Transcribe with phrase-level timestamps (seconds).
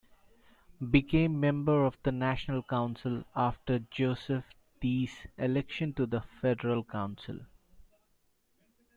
[0.89, 4.45] Became member of the National Council after Joseph
[4.81, 7.41] Deiss' election to the Federal Council.